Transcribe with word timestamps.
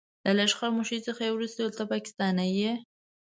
له 0.25 0.31
لږ 0.37 0.51
خاموشۍ 0.59 0.99
څخه 1.07 1.21
وروسته 1.35 1.57
يې 1.59 1.65
وويل 1.65 1.77
ته 1.79 1.83
پاکستانی 1.91 2.49
يې. 2.59 2.73